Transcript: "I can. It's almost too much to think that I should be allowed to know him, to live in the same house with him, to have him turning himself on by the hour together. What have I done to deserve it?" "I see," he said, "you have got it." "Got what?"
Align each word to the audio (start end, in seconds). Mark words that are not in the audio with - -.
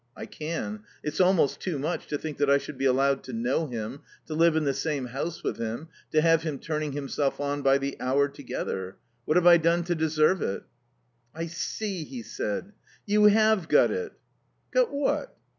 "I 0.17 0.25
can. 0.25 0.81
It's 1.03 1.21
almost 1.21 1.59
too 1.61 1.77
much 1.77 2.07
to 2.07 2.17
think 2.17 2.39
that 2.39 2.49
I 2.49 2.57
should 2.57 2.79
be 2.79 2.85
allowed 2.85 3.21
to 3.25 3.33
know 3.33 3.67
him, 3.67 4.01
to 4.25 4.33
live 4.33 4.55
in 4.55 4.63
the 4.63 4.73
same 4.73 5.05
house 5.05 5.43
with 5.43 5.57
him, 5.59 5.89
to 6.11 6.21
have 6.21 6.41
him 6.41 6.57
turning 6.57 6.93
himself 6.93 7.39
on 7.39 7.61
by 7.61 7.77
the 7.77 7.97
hour 8.01 8.27
together. 8.27 8.95
What 9.25 9.37
have 9.37 9.45
I 9.45 9.57
done 9.57 9.83
to 9.83 9.93
deserve 9.93 10.41
it?" 10.41 10.63
"I 11.35 11.45
see," 11.45 12.03
he 12.03 12.23
said, 12.23 12.71
"you 13.05 13.25
have 13.25 13.67
got 13.67 13.91
it." 13.91 14.13
"Got 14.73 14.91
what?" 14.91 15.37